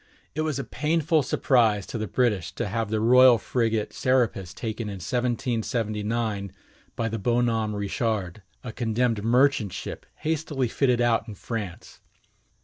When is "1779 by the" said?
4.95-7.19